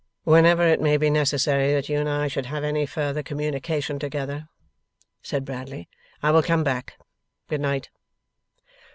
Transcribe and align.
'Whenever 0.23 0.65
it 0.67 0.81
may 0.81 0.97
be 0.97 1.11
necessary 1.11 1.71
that 1.73 1.87
you 1.87 1.99
and 1.99 2.09
I 2.09 2.27
should 2.27 2.47
have 2.47 2.63
any 2.63 2.87
further 2.87 3.21
communication 3.21 3.99
together,' 3.99 4.49
said 5.21 5.45
Bradley, 5.45 5.89
'I 6.23 6.31
will 6.31 6.41
come 6.41 6.63
back. 6.63 6.95
Good 7.49 7.61
night! 7.61 7.91